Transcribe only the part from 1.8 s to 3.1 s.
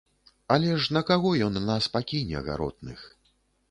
пакіне, гаротных?